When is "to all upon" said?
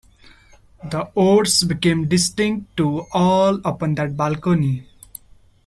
2.77-3.93